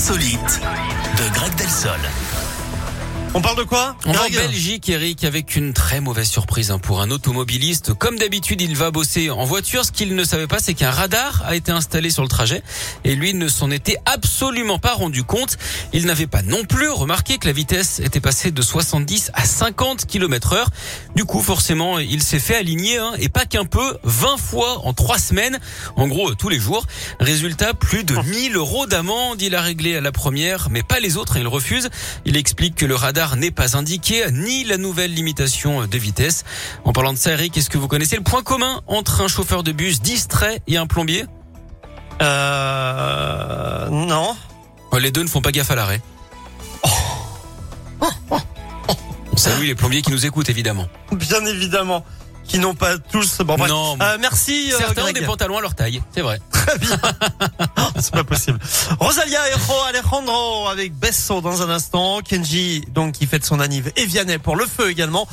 [0.00, 0.60] insolites
[1.18, 2.29] de Greg Delsol.
[3.32, 6.80] On parle de quoi On va en Belgique, Eric, avec une très mauvaise surprise hein,
[6.80, 7.94] pour un automobiliste.
[7.94, 9.84] Comme d'habitude, il va bosser en voiture.
[9.84, 12.64] Ce qu'il ne savait pas, c'est qu'un radar a été installé sur le trajet
[13.04, 15.58] et lui ne s'en était absolument pas rendu compte.
[15.92, 20.06] Il n'avait pas non plus remarqué que la vitesse était passée de 70 à 50
[20.06, 20.70] km heure.
[21.14, 24.92] Du coup, forcément, il s'est fait aligner hein, et pas qu'un peu, 20 fois en
[24.92, 25.60] 3 semaines.
[25.94, 26.84] En gros, tous les jours.
[27.20, 29.40] Résultat, plus de 1000 euros d'amende.
[29.40, 31.36] Il a réglé à la première, mais pas les autres.
[31.36, 31.90] Il refuse.
[32.24, 36.44] Il explique que le radar n'est pas indiqué, ni la nouvelle limitation de vitesse.
[36.84, 39.62] En parlant de ça, Eric, est-ce que vous connaissez le point commun entre un chauffeur
[39.62, 41.26] de bus distrait et un plombier?
[42.22, 43.88] Euh...
[43.90, 44.36] Non.
[44.98, 46.00] Les deux ne font pas gaffe à l'arrêt.
[49.32, 50.86] On salue les plombiers qui nous écoutent, évidemment.
[51.12, 52.04] Bien évidemment.
[52.46, 53.38] Qui n'ont pas tous...
[53.38, 53.70] Bon, bref.
[53.70, 53.96] Non.
[54.02, 55.20] Euh, merci euh, Certains ont Greg.
[55.20, 56.40] des pantalons à leur taille, c'est vrai.
[56.50, 56.98] Très bien.
[58.02, 58.58] C'est pas possible.
[58.98, 62.20] Rosalia et Jo Alejandro avec Besso dans un instant.
[62.22, 63.92] Kenji, donc, qui fête son anniv.
[63.96, 65.26] Et Vianney pour le feu également.